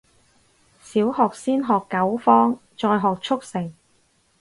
[0.81, 3.71] 小學先學九方，再學速成